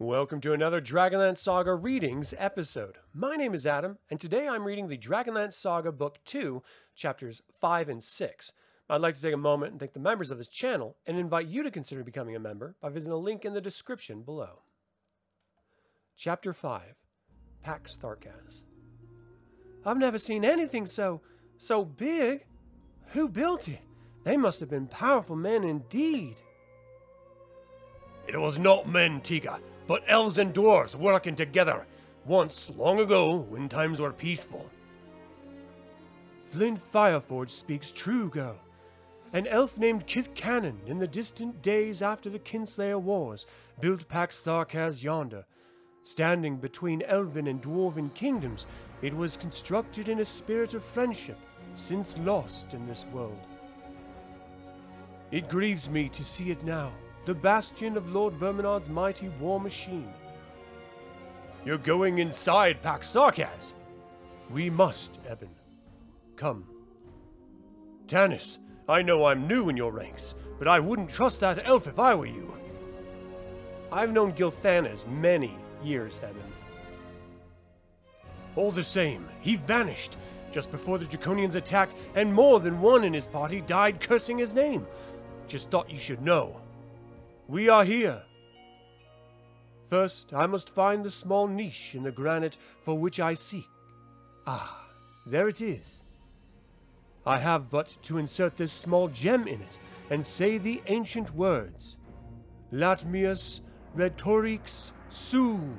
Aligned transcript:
Welcome 0.00 0.40
to 0.40 0.54
another 0.54 0.80
Dragonlance 0.80 1.40
Saga 1.40 1.74
Readings 1.74 2.32
episode. 2.38 2.96
My 3.12 3.36
name 3.36 3.52
is 3.52 3.66
Adam, 3.66 3.98
and 4.08 4.18
today 4.18 4.48
I'm 4.48 4.64
reading 4.64 4.86
the 4.86 4.96
Dragonlance 4.96 5.52
Saga 5.52 5.92
Book 5.92 6.16
2, 6.24 6.62
chapters 6.94 7.42
5 7.60 7.90
and 7.90 8.02
6. 8.02 8.52
I'd 8.88 9.02
like 9.02 9.14
to 9.16 9.20
take 9.20 9.34
a 9.34 9.36
moment 9.36 9.72
and 9.72 9.78
thank 9.78 9.92
the 9.92 10.00
members 10.00 10.30
of 10.30 10.38
this 10.38 10.48
channel 10.48 10.96
and 11.06 11.18
invite 11.18 11.48
you 11.48 11.62
to 11.62 11.70
consider 11.70 12.02
becoming 12.02 12.34
a 12.34 12.40
member 12.40 12.76
by 12.80 12.88
visiting 12.88 13.10
the 13.10 13.18
link 13.18 13.44
in 13.44 13.52
the 13.52 13.60
description 13.60 14.22
below. 14.22 14.62
Chapter 16.16 16.54
5 16.54 16.80
Pax 17.62 17.98
Tharkas 18.02 18.62
I've 19.84 19.98
never 19.98 20.18
seen 20.18 20.46
anything 20.46 20.86
so, 20.86 21.20
so 21.58 21.84
big. 21.84 22.46
Who 23.08 23.28
built 23.28 23.68
it? 23.68 23.82
They 24.24 24.38
must 24.38 24.60
have 24.60 24.70
been 24.70 24.86
powerful 24.86 25.36
men 25.36 25.62
indeed. 25.62 26.36
It 28.26 28.38
was 28.38 28.58
not 28.58 28.88
men, 28.88 29.20
Tika, 29.20 29.58
but 29.86 30.04
elves 30.08 30.38
and 30.38 30.54
dwarves 30.54 30.94
working 30.94 31.36
together, 31.36 31.86
once 32.24 32.70
long 32.76 33.00
ago 33.00 33.36
when 33.36 33.68
times 33.68 34.00
were 34.00 34.12
peaceful. 34.12 34.68
Flint 36.52 36.80
Fireforge 36.92 37.50
speaks 37.50 37.92
true, 37.92 38.28
girl. 38.28 38.56
An 39.32 39.46
elf 39.46 39.78
named 39.78 40.06
Kith-Kanan, 40.06 40.76
in 40.86 40.98
the 40.98 41.06
distant 41.06 41.62
days 41.62 42.02
after 42.02 42.28
the 42.28 42.40
Kinslayer 42.40 42.98
Wars, 42.98 43.46
built 43.80 44.08
Pax 44.08 44.42
Tharkas 44.44 45.02
yonder. 45.02 45.44
Standing 46.02 46.56
between 46.56 47.02
elven 47.02 47.46
and 47.46 47.62
dwarven 47.62 48.12
kingdoms, 48.14 48.66
it 49.02 49.14
was 49.14 49.36
constructed 49.36 50.08
in 50.08 50.18
a 50.18 50.24
spirit 50.24 50.74
of 50.74 50.84
friendship, 50.84 51.38
since 51.76 52.18
lost 52.18 52.74
in 52.74 52.86
this 52.86 53.06
world. 53.12 53.46
It 55.30 55.48
grieves 55.48 55.88
me 55.88 56.08
to 56.08 56.24
see 56.24 56.50
it 56.50 56.64
now, 56.64 56.90
the 57.26 57.34
bastion 57.34 57.96
of 57.96 58.10
Lord 58.10 58.34
Verminaard's 58.34 58.88
mighty 58.88 59.28
war 59.40 59.60
machine. 59.60 60.12
You're 61.64 61.78
going 61.78 62.18
inside 62.18 62.80
Pax 62.80 63.12
Tharkas! 63.12 63.74
We 64.50 64.70
must, 64.70 65.18
Eben. 65.28 65.50
Come. 66.36 66.66
Tanis, 68.06 68.58
I 68.88 69.02
know 69.02 69.26
I'm 69.26 69.46
new 69.46 69.68
in 69.68 69.76
your 69.76 69.92
ranks, 69.92 70.34
but 70.58 70.66
I 70.66 70.80
wouldn't 70.80 71.10
trust 71.10 71.40
that 71.40 71.64
elf 71.66 71.86
if 71.86 71.98
I 71.98 72.14
were 72.14 72.26
you. 72.26 72.54
I've 73.92 74.12
known 74.12 74.32
Gilthanas 74.32 75.06
many 75.06 75.56
years, 75.84 76.18
Eben. 76.22 76.52
All 78.56 78.72
the 78.72 78.82
same, 78.82 79.28
he 79.40 79.56
vanished 79.56 80.16
just 80.50 80.72
before 80.72 80.98
the 80.98 81.06
Draconians 81.06 81.54
attacked, 81.54 81.94
and 82.14 82.32
more 82.32 82.60
than 82.60 82.80
one 82.80 83.04
in 83.04 83.12
his 83.12 83.26
party 83.26 83.60
died 83.60 84.00
cursing 84.00 84.38
his 84.38 84.54
name. 84.54 84.86
Just 85.46 85.70
thought 85.70 85.90
you 85.90 85.98
should 85.98 86.22
know. 86.22 86.60
We 87.50 87.68
are 87.68 87.82
here. 87.82 88.22
First, 89.88 90.32
I 90.32 90.46
must 90.46 90.70
find 90.70 91.04
the 91.04 91.10
small 91.10 91.48
niche 91.48 91.96
in 91.96 92.04
the 92.04 92.12
granite 92.12 92.56
for 92.84 92.96
which 92.96 93.18
I 93.18 93.34
seek. 93.34 93.66
Ah, 94.46 94.86
there 95.26 95.48
it 95.48 95.60
is. 95.60 96.04
I 97.26 97.38
have 97.38 97.68
but 97.68 97.98
to 98.02 98.18
insert 98.18 98.56
this 98.56 98.72
small 98.72 99.08
gem 99.08 99.48
in 99.48 99.60
it 99.60 99.78
and 100.10 100.24
say 100.24 100.58
the 100.58 100.80
ancient 100.86 101.34
words 101.34 101.96
Latmius 102.72 103.62
Rhetorix 103.96 104.92
Sum. 105.08 105.76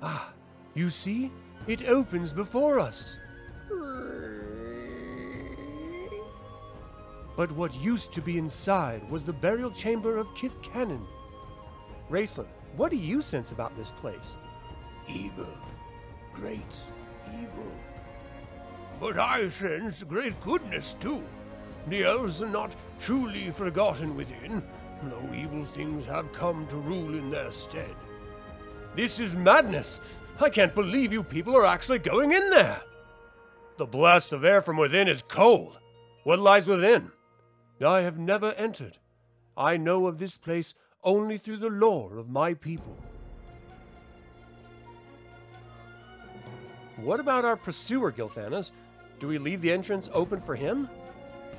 Ah, 0.00 0.32
you 0.72 0.88
see? 0.88 1.30
It 1.66 1.86
opens 1.86 2.32
before 2.32 2.80
us. 2.80 3.18
But 7.38 7.52
what 7.52 7.72
used 7.76 8.12
to 8.14 8.20
be 8.20 8.36
inside 8.36 9.08
was 9.08 9.22
the 9.22 9.32
burial 9.32 9.70
chamber 9.70 10.16
of 10.16 10.34
Kith 10.34 10.60
Cannon. 10.60 11.06
Raistlin, 12.10 12.48
what 12.76 12.90
do 12.90 12.96
you 12.96 13.22
sense 13.22 13.52
about 13.52 13.76
this 13.76 13.92
place? 13.92 14.36
Evil. 15.06 15.46
Great 16.34 16.74
evil. 17.40 17.70
But 18.98 19.20
I 19.20 19.50
sense 19.50 20.02
great 20.02 20.40
goodness 20.40 20.96
too. 20.98 21.22
The 21.86 22.02
elves 22.02 22.42
are 22.42 22.48
not 22.48 22.74
truly 22.98 23.52
forgotten 23.52 24.16
within, 24.16 24.64
though 25.04 25.32
evil 25.32 25.64
things 25.64 26.06
have 26.06 26.32
come 26.32 26.66
to 26.66 26.76
rule 26.76 27.14
in 27.14 27.30
their 27.30 27.52
stead. 27.52 27.94
This 28.96 29.20
is 29.20 29.36
madness! 29.36 30.00
I 30.40 30.50
can't 30.50 30.74
believe 30.74 31.12
you 31.12 31.22
people 31.22 31.56
are 31.56 31.66
actually 31.66 32.00
going 32.00 32.32
in 32.32 32.50
there! 32.50 32.80
The 33.76 33.86
blast 33.86 34.32
of 34.32 34.44
air 34.44 34.60
from 34.60 34.76
within 34.76 35.06
is 35.06 35.22
cold. 35.22 35.78
What 36.24 36.40
lies 36.40 36.66
within? 36.66 37.12
I 37.84 38.00
have 38.00 38.18
never 38.18 38.52
entered. 38.52 38.98
I 39.56 39.76
know 39.76 40.06
of 40.06 40.18
this 40.18 40.36
place 40.36 40.74
only 41.04 41.38
through 41.38 41.58
the 41.58 41.70
lore 41.70 42.18
of 42.18 42.28
my 42.28 42.54
people. 42.54 42.96
What 46.96 47.20
about 47.20 47.44
our 47.44 47.56
pursuer, 47.56 48.10
Gilthanas? 48.10 48.72
Do 49.20 49.28
we 49.28 49.38
leave 49.38 49.62
the 49.62 49.72
entrance 49.72 50.08
open 50.12 50.40
for 50.40 50.56
him? 50.56 50.88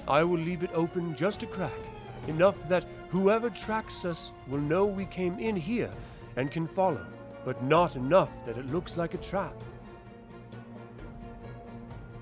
I 0.07 0.24
will 0.24 0.40
leave 0.40 0.63
it 0.63 0.72
open 0.74 1.16
just 1.16 1.44
a 1.44 1.46
crack, 1.46 1.80
enough 2.28 2.56
that 2.68 2.86
whoever 3.09 3.50
tracks 3.50 4.03
us 4.06 4.31
will 4.47 4.59
know 4.59 4.86
we 4.86 5.06
came 5.06 5.40
in 5.40 5.56
here 5.56 5.91
and 6.36 6.51
can 6.51 6.68
follow, 6.68 7.06
but 7.46 7.63
not 7.63 7.96
enough 7.96 8.31
that 8.46 8.57
it 8.57 8.72
looks 8.72 8.97
like 8.97 9.13
a 9.13 9.18
trap. 9.18 9.53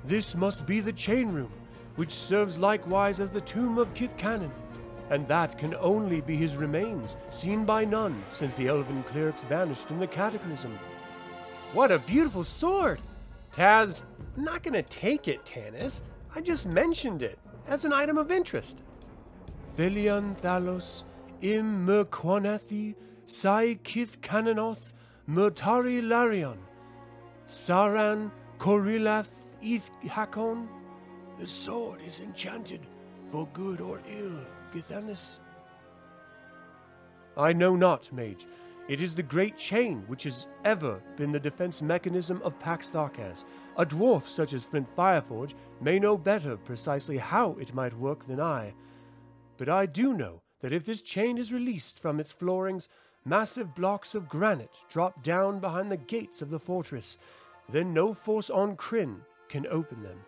This 0.03 0.35
must 0.35 0.65
be 0.65 0.79
the 0.79 0.93
chain 0.93 1.29
room, 1.29 1.51
which 1.97 2.13
serves 2.13 2.57
likewise 2.57 3.19
as 3.19 3.29
the 3.29 3.41
tomb 3.41 3.77
of 3.77 3.93
Kith-Kanan, 3.93 4.51
and 5.09 5.27
that 5.27 5.57
can 5.57 5.75
only 5.75 6.21
be 6.21 6.35
his 6.35 6.55
remains, 6.55 7.17
seen 7.29 7.65
by 7.65 7.83
none 7.83 8.23
since 8.33 8.55
the 8.55 8.67
elven 8.67 9.03
clerics 9.03 9.43
vanished 9.43 9.91
in 9.91 9.99
the 9.99 10.07
cataclysm. 10.07 10.77
What 11.73 11.91
a 11.91 11.99
beautiful 11.99 12.43
sword! 12.43 13.01
Tas, 13.51 14.03
I'm 14.37 14.43
not 14.43 14.63
gonna 14.63 14.83
take 14.83 15.27
it, 15.27 15.43
Tanis. 15.45 16.01
I 16.35 16.41
just 16.41 16.67
mentioned 16.67 17.23
it 17.23 17.39
as 17.67 17.83
an 17.83 17.93
item 17.93 18.17
of 18.17 18.31
interest. 18.31 18.77
Felian 19.77 20.35
Thalos, 20.39 21.03
im 21.41 21.85
Merquanathi, 21.85 22.95
Sai 23.25 23.75
Kith 23.83 24.21
Canonoth, 24.21 24.93
Murtari 25.29 26.01
Larion, 26.01 26.57
Saran 27.47 28.31
Korilath 28.59 29.53
Eth 29.63 29.89
Hakon. 30.07 30.67
The 31.39 31.47
sword 31.47 32.01
is 32.01 32.19
enchanted 32.19 32.81
for 33.31 33.47
good 33.53 33.79
or 33.79 34.01
ill, 34.09 34.39
Gilthanas. 34.73 35.39
I 37.37 37.53
know 37.53 37.75
not, 37.75 38.11
mage. 38.11 38.47
It 38.87 39.03
is 39.03 39.13
the 39.13 39.23
great 39.23 39.55
chain 39.57 40.03
which 40.07 40.23
has 40.23 40.47
ever 40.63 41.01
been 41.15 41.31
the 41.31 41.39
defense 41.39 41.81
mechanism 41.81 42.41
of 42.43 42.57
Pax 42.57 42.89
Tharkas. 42.89 43.43
A 43.77 43.85
dwarf 43.85 44.27
such 44.27 44.53
as 44.53 44.63
Flint 44.63 44.87
Fireforge 44.95 45.53
may 45.79 45.99
know 45.99 46.17
better 46.17 46.57
precisely 46.57 47.17
how 47.17 47.51
it 47.59 47.75
might 47.75 47.93
work 47.93 48.25
than 48.25 48.39
I. 48.39 48.73
But 49.57 49.69
I 49.69 49.85
do 49.85 50.13
know 50.13 50.41
that 50.61 50.73
if 50.73 50.85
this 50.85 51.01
chain 51.01 51.37
is 51.37 51.53
released 51.53 51.99
from 51.99 52.19
its 52.19 52.31
floorings, 52.31 52.89
massive 53.25 53.75
blocks 53.75 54.15
of 54.15 54.29
granite 54.29 54.75
drop 54.89 55.21
down 55.21 55.59
behind 55.59 55.91
the 55.91 55.97
gates 55.97 56.41
of 56.41 56.49
the 56.49 56.59
fortress. 56.59 57.17
Then 57.69 57.93
no 57.93 58.13
force 58.13 58.49
on 58.49 58.77
Krynn 58.77 59.17
can 59.49 59.67
open 59.67 60.01
them. 60.01 60.19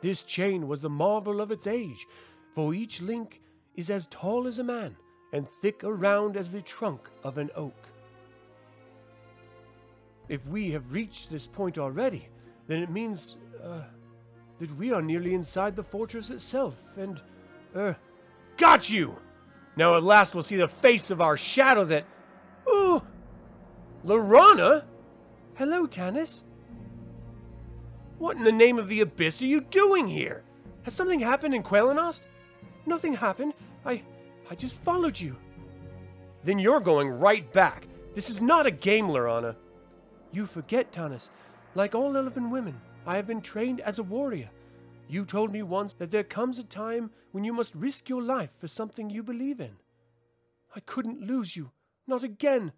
This 0.00 0.22
chain 0.22 0.68
was 0.68 0.80
the 0.80 0.90
marvel 0.90 1.40
of 1.40 1.50
its 1.50 1.66
age, 1.66 2.06
for 2.54 2.74
each 2.74 3.00
link 3.00 3.40
is 3.74 3.90
as 3.90 4.06
tall 4.06 4.46
as 4.46 4.58
a 4.58 4.64
man 4.64 4.96
and 5.32 5.48
thick 5.48 5.84
around 5.84 6.36
as 6.36 6.50
the 6.50 6.62
trunk 6.62 7.08
of 7.22 7.38
an 7.38 7.50
oak. 7.54 7.74
If 10.28 10.46
we 10.46 10.70
have 10.72 10.92
reached 10.92 11.30
this 11.30 11.46
point 11.46 11.78
already, 11.78 12.28
then 12.66 12.82
it 12.82 12.90
means 12.90 13.38
uh, 13.62 13.82
that 14.58 14.76
we 14.76 14.92
are 14.92 15.02
nearly 15.02 15.34
inside 15.34 15.74
the 15.74 15.82
fortress 15.82 16.30
itself, 16.30 16.74
and 16.96 17.22
er, 17.74 17.96
got 18.56 18.90
you! 18.90 19.16
Now 19.76 19.96
at 19.96 20.02
last 20.02 20.34
we'll 20.34 20.42
see 20.42 20.56
the 20.56 20.68
face 20.68 21.10
of 21.10 21.20
our 21.20 21.36
shadow 21.36 21.84
that. 21.84 22.04
Ooh! 22.68 23.00
Laurana? 24.04 24.84
Hello, 25.54 25.86
Tanis. 25.86 26.42
What 28.18 28.36
in 28.36 28.44
the 28.44 28.52
name 28.52 28.78
of 28.78 28.88
the 28.88 29.00
abyss 29.00 29.40
are 29.42 29.46
you 29.46 29.60
doing 29.60 30.08
here? 30.08 30.42
Has 30.82 30.94
something 30.94 31.20
happened 31.20 31.54
in 31.54 31.62
Qualinesti? 31.62 32.22
Nothing 32.86 33.14
happened. 33.14 33.54
I. 33.84 34.02
I 34.50 34.54
just 34.54 34.82
followed 34.82 35.18
you. 35.18 35.36
Then 36.42 36.58
you're 36.58 36.80
going 36.80 37.08
right 37.08 37.50
back. 37.52 37.86
This 38.14 38.30
is 38.30 38.40
not 38.40 38.66
a 38.66 38.70
game, 38.70 39.08
Laurana. 39.08 39.54
You 40.32 40.46
forget, 40.46 40.90
Tanis. 40.90 41.28
Like 41.74 41.94
all 41.94 42.16
elven 42.16 42.50
women, 42.50 42.80
I 43.06 43.16
have 43.16 43.26
been 43.26 43.40
trained 43.40 43.80
as 43.80 43.98
a 43.98 44.02
warrior. 44.02 44.50
You 45.08 45.24
told 45.24 45.52
me 45.52 45.62
once 45.62 45.92
that 45.94 46.10
there 46.10 46.24
comes 46.24 46.58
a 46.58 46.64
time 46.64 47.10
when 47.32 47.44
you 47.44 47.52
must 47.52 47.74
risk 47.74 48.08
your 48.08 48.22
life 48.22 48.50
for 48.58 48.68
something 48.68 49.10
you 49.10 49.22
believe 49.22 49.60
in. 49.60 49.76
I 50.74 50.80
couldn't 50.80 51.26
lose 51.26 51.56
you. 51.56 51.70
Not 52.06 52.24
again. 52.24 52.72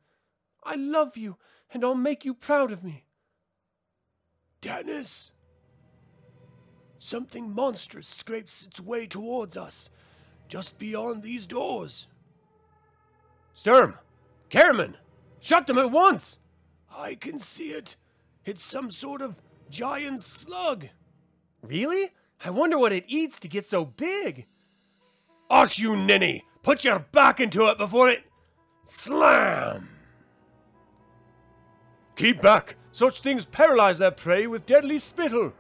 I 0.65 0.75
love 0.75 1.17
you, 1.17 1.37
and 1.73 1.85
I'll 1.85 1.95
make 1.95 2.25
you 2.25 2.35
proud 2.35 2.73
of 2.73 2.85
me. 2.85 3.05
Tanis! 4.61 5.31
Something 6.99 7.55
monstrous 7.55 8.09
scrapes 8.09 8.67
its 8.67 8.81
way 8.81 9.07
towards 9.07 9.57
us, 9.57 9.89
just 10.49 10.79
beyond 10.79 11.23
these 11.23 11.47
doors. 11.47 12.07
Sturm! 13.55 13.99
Caramon! 14.51 14.97
Shut 15.41 15.67
them 15.67 15.79
at 15.79 15.91
once! 15.91 16.39
I 16.95 17.15
can 17.15 17.39
see 17.39 17.71
it. 17.71 17.97
It's 18.45 18.62
some 18.62 18.91
sort 18.91 19.23
of 19.23 19.37
giant 19.71 20.23
slug. 20.23 20.89
Really? 21.62 22.11
I 22.45 22.51
wonder 22.51 22.79
what 22.79 22.93
it 22.93 23.05
eats 23.07 23.39
to 23.41 23.49
get 23.49 23.65
so 23.65 23.85
big. 23.85 24.47
Osh, 25.49 25.79
you 25.79 25.97
ninny! 25.97 26.45
Put 26.62 26.85
your 26.85 26.99
back 26.99 27.41
into 27.41 27.69
it 27.69 27.79
before 27.79 28.11
it. 28.11 28.25
Slam! 28.85 29.89
Keep 32.17 32.43
back! 32.43 32.77
Such 32.93 33.21
things 33.21 33.45
paralyze 33.45 33.99
their 33.99 34.11
prey 34.11 34.47
with 34.47 34.67
deadly 34.67 34.99
spittle. 34.99 35.53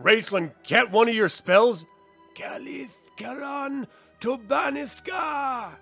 Raistlin, 0.00 0.52
can't 0.62 0.90
one 0.90 1.08
of 1.08 1.14
your 1.14 1.28
spells? 1.28 1.84
Kalith 2.34 2.94
Karan 3.16 3.86
Tobaniska! 4.20 5.72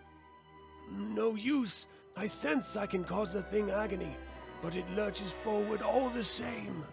No 0.91 1.35
use. 1.35 1.87
I 2.17 2.27
sense 2.27 2.77
I 2.77 2.87
can 2.87 3.05
cause 3.05 3.33
the 3.33 3.43
thing 3.43 3.71
agony, 3.71 4.17
but 4.63 4.75
it 4.75 4.91
lurches 4.97 5.33
forward 5.33 5.83
all 5.83 6.09
the 6.09 6.25
same. 6.25 6.85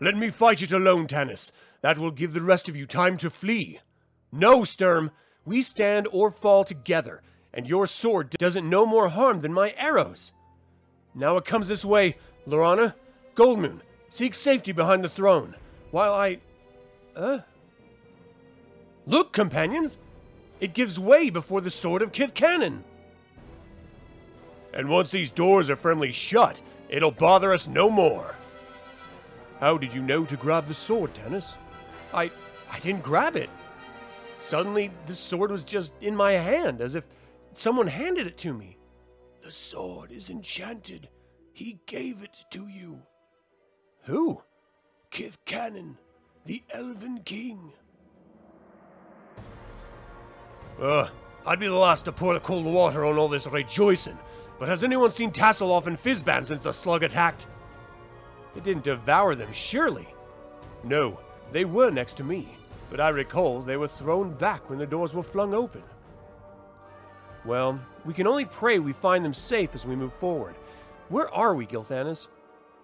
Let 0.00 0.16
me 0.16 0.30
fight 0.30 0.62
it 0.62 0.72
alone, 0.72 1.06
Tanis. 1.06 1.50
That 1.82 1.98
will 1.98 2.10
give 2.10 2.32
the 2.32 2.40
rest 2.40 2.68
of 2.68 2.76
you 2.76 2.86
time 2.86 3.16
to 3.18 3.30
flee. 3.30 3.80
No, 4.32 4.64
Sturm. 4.64 5.10
We 5.44 5.62
stand 5.62 6.08
or 6.12 6.30
fall 6.30 6.64
together, 6.64 7.22
and 7.54 7.66
your 7.66 7.86
sword 7.86 8.30
doesn't 8.30 8.68
no 8.68 8.84
more 8.86 9.08
harm 9.08 9.40
than 9.40 9.52
my 9.52 9.74
arrows. 9.76 10.32
Now 11.18 11.36
it 11.36 11.44
comes 11.44 11.66
this 11.66 11.84
way, 11.84 12.16
Laurana. 12.46 12.94
Goldmoon, 13.34 13.80
seek 14.08 14.34
safety 14.34 14.70
behind 14.70 15.02
the 15.02 15.08
throne, 15.08 15.56
while 15.90 16.14
I. 16.14 16.38
Uh? 17.16 17.40
Look, 19.04 19.32
companions! 19.32 19.98
It 20.60 20.74
gives 20.74 20.98
way 20.98 21.30
before 21.30 21.60
the 21.60 21.70
sword 21.70 22.02
of 22.02 22.12
Kith-Kanan. 22.12 22.82
And 24.72 24.88
once 24.88 25.10
these 25.10 25.32
doors 25.32 25.70
are 25.70 25.76
firmly 25.76 26.12
shut, 26.12 26.60
it'll 26.88 27.10
bother 27.10 27.52
us 27.52 27.66
no 27.66 27.90
more. 27.90 28.36
How 29.58 29.76
did 29.76 29.92
you 29.92 30.02
know 30.02 30.24
to 30.24 30.36
grab 30.36 30.66
the 30.66 30.74
sword, 30.74 31.14
Tanis? 31.14 31.56
I. 32.14 32.30
I 32.70 32.78
didn't 32.80 33.02
grab 33.02 33.34
it. 33.34 33.50
Suddenly, 34.40 34.92
the 35.06 35.14
sword 35.14 35.50
was 35.50 35.64
just 35.64 35.94
in 36.00 36.14
my 36.14 36.32
hand, 36.32 36.80
as 36.80 36.94
if 36.94 37.04
someone 37.54 37.86
handed 37.88 38.26
it 38.26 38.36
to 38.38 38.52
me. 38.52 38.77
The 39.48 39.54
sword 39.54 40.12
is 40.12 40.28
enchanted. 40.28 41.08
He 41.54 41.78
gave 41.86 42.22
it 42.22 42.44
to 42.50 42.68
you. 42.68 43.00
Who? 44.02 44.42
Kith-Kanan, 45.10 45.96
the 46.44 46.62
Elven 46.68 47.22
King. 47.24 47.72
Ugh, 50.78 51.08
I'd 51.46 51.60
be 51.60 51.66
the 51.66 51.72
last 51.72 52.04
to 52.04 52.12
pour 52.12 52.34
the 52.34 52.40
cold 52.40 52.66
water 52.66 53.06
on 53.06 53.16
all 53.16 53.26
this 53.26 53.46
rejoicing. 53.46 54.18
But 54.58 54.68
has 54.68 54.84
anyone 54.84 55.12
seen 55.12 55.32
Tasslehoff 55.32 55.86
and 55.86 55.98
Fizban 55.98 56.44
since 56.44 56.60
the 56.60 56.72
slug 56.72 57.02
attacked? 57.02 57.46
It 58.54 58.64
didn't 58.64 58.84
devour 58.84 59.34
them, 59.34 59.50
surely. 59.54 60.08
No, 60.84 61.20
they 61.52 61.64
were 61.64 61.90
next 61.90 62.18
to 62.18 62.22
me, 62.22 62.58
but 62.90 63.00
I 63.00 63.08
recall 63.08 63.62
they 63.62 63.78
were 63.78 63.88
thrown 63.88 64.34
back 64.34 64.68
when 64.68 64.78
the 64.78 64.86
doors 64.86 65.14
were 65.14 65.22
flung 65.22 65.54
open. 65.54 65.82
Well, 67.48 67.80
we 68.04 68.12
can 68.12 68.26
only 68.26 68.44
pray 68.44 68.78
we 68.78 68.92
find 68.92 69.24
them 69.24 69.32
safe 69.32 69.74
as 69.74 69.86
we 69.86 69.96
move 69.96 70.12
forward. 70.12 70.54
Where 71.08 71.32
are 71.34 71.54
we, 71.54 71.64
Gilthanas? 71.64 72.28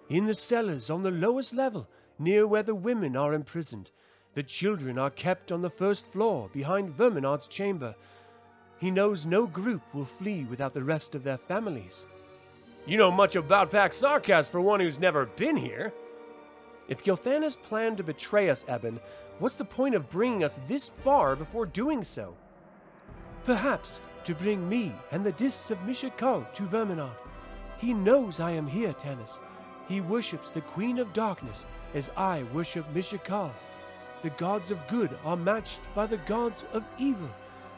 In 0.09 0.25
the 0.25 0.33
cellars 0.33 0.89
on 0.89 1.03
the 1.03 1.11
lowest 1.11 1.53
level, 1.53 1.87
near 2.17 2.47
where 2.47 2.63
the 2.63 2.73
women 2.73 3.15
are 3.15 3.35
imprisoned. 3.35 3.91
The 4.33 4.41
children 4.41 4.97
are 4.97 5.11
kept 5.11 5.51
on 5.51 5.61
the 5.61 5.69
first 5.69 6.11
floor, 6.11 6.49
behind 6.51 6.97
Verminaard's 6.97 7.47
chamber. 7.47 7.93
He 8.79 8.89
knows 8.89 9.23
no 9.23 9.45
group 9.45 9.83
will 9.93 10.03
flee 10.03 10.45
without 10.45 10.73
the 10.73 10.83
rest 10.83 11.13
of 11.13 11.23
their 11.23 11.37
families. 11.37 12.07
You 12.87 12.97
know 12.97 13.11
much 13.11 13.35
about 13.35 13.69
Pax 13.69 14.01
Tharkas 14.01 14.49
for 14.49 14.61
one 14.61 14.79
who's 14.79 14.97
never 14.97 15.27
been 15.27 15.57
here. 15.57 15.93
If 16.87 17.03
Gilthanas 17.03 17.55
planned 17.55 17.97
to 17.97 18.03
betray 18.03 18.49
us, 18.49 18.65
Eben, 18.67 18.99
what's 19.37 19.55
the 19.55 19.63
point 19.63 19.93
of 19.93 20.09
bringing 20.09 20.43
us 20.43 20.55
this 20.67 20.89
far 21.03 21.35
before 21.35 21.67
doing 21.67 22.03
so? 22.03 22.35
Perhaps 23.43 24.01
to 24.25 24.35
bring 24.35 24.67
me 24.67 24.93
and 25.11 25.23
the 25.23 25.31
discs 25.33 25.71
of 25.71 25.77
Mishakal 25.79 26.51
to 26.53 26.63
Verminaard. 26.63 27.15
He 27.77 27.93
knows 27.93 28.39
I 28.39 28.51
am 28.51 28.67
here, 28.67 28.93
Tanis. 28.93 29.39
He 29.87 30.01
worships 30.01 30.49
the 30.49 30.61
Queen 30.61 30.97
of 30.97 31.13
Darkness 31.13 31.65
as 31.93 32.09
I 32.17 32.43
worship 32.53 32.85
Mishakal. 32.93 33.51
The 34.23 34.31
gods 34.31 34.71
of 34.71 34.87
good 34.87 35.17
are 35.23 35.37
matched 35.37 35.81
by 35.93 36.07
the 36.07 36.17
gods 36.17 36.63
of 36.73 36.83
evil, 36.97 37.29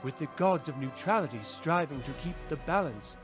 with 0.03 0.17
the 0.17 0.27
gods 0.37 0.69
of 0.69 0.77
neutrality 0.77 1.39
striving 1.43 2.01
to 2.03 2.11
keep 2.23 2.35
the 2.47 2.55
balance. 2.57 3.17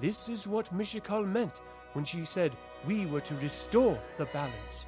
This 0.00 0.28
is 0.30 0.46
what 0.46 0.74
Mishakal 0.74 1.26
meant 1.26 1.60
when 1.92 2.04
she 2.06 2.24
said 2.24 2.56
we 2.86 3.04
were 3.04 3.20
to 3.20 3.34
restore 3.36 3.98
the 4.16 4.24
balance. 4.26 4.86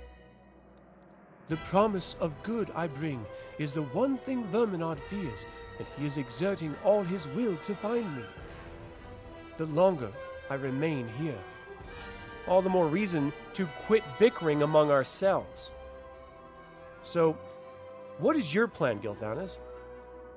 The 1.49 1.57
promise 1.57 2.17
of 2.21 2.33
good 2.43 2.71
I 2.75 2.87
bring 2.87 3.27
is 3.59 3.75
the 3.75 3.83
one 3.83 4.17
thing 4.17 4.45
Verminaard 4.45 4.99
fears, 5.11 5.45
and 5.79 5.87
he 5.99 6.07
is 6.07 6.19
exerting 6.19 6.75
all 6.85 7.03
his 7.03 7.27
will 7.29 7.57
to 7.59 7.75
find 7.75 8.17
me. 8.17 8.25
The 9.57 9.67
longer 9.67 10.11
I 10.51 10.55
remain 10.55 11.09
here, 11.19 11.39
all 12.47 12.63
the 12.63 12.69
more 12.69 12.89
reason 12.89 13.33
to 13.55 13.67
quit 13.87 14.03
bickering 14.19 14.63
among 14.63 14.91
ourselves. 14.91 15.71
So, 17.03 17.37
what 18.19 18.37
is 18.37 18.55
your 18.55 18.69
plan, 18.69 19.01
Gilthanas? 19.01 19.59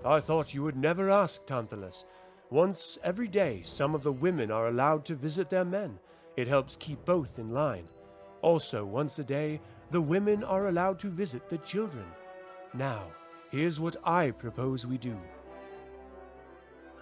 I 0.06 0.20
thought 0.20 0.54
you 0.54 0.64
would 0.64 0.78
never 0.78 1.10
ask, 1.10 1.46
Tanthalas. 1.46 2.06
Once 2.50 2.98
every 3.04 3.28
day, 3.28 3.62
some 3.64 3.94
of 3.94 4.04
the 4.04 4.12
women 4.12 4.52
are 4.52 4.68
allowed 4.68 5.04
to 5.06 5.16
visit 5.16 5.50
their 5.50 5.66
men. 5.66 6.00
It 6.38 6.48
helps 6.48 6.78
keep 6.78 7.04
both 7.04 7.40
in 7.40 7.52
line. 7.52 7.88
Also, 8.42 8.86
once 8.86 9.20
a 9.20 9.24
day, 9.24 9.60
the 9.92 10.02
women 10.02 10.44
are 10.44 10.68
allowed 10.68 11.00
to 11.00 11.10
visit 11.10 11.50
the 11.50 11.58
children. 11.60 12.06
Now, 12.74 13.04
here's 13.52 13.80
what 13.80 13.96
I 14.04 14.32
propose 14.32 14.86
we 14.86 14.98
do. 14.98 15.18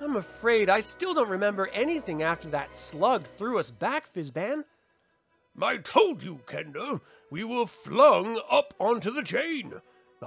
I'm 0.01 0.18
afraid 0.18 0.69
I 0.69 0.81
still 0.81 1.13
don't 1.13 1.29
remember 1.29 1.67
anything 1.67 2.22
after 2.22 2.50
that 2.50 2.75
slug 2.75 3.25
threw 3.38 3.60
us 3.60 3.72
back, 3.72 4.13
Fizban. 4.13 4.65
I 5.62 5.77
told 5.77 6.22
you, 6.22 6.41
Kender. 6.46 7.00
We 7.31 7.43
were 7.43 7.65
flung 7.65 8.39
up 8.51 8.74
onto 8.77 9.12
the 9.12 9.24
chain. 9.24 9.74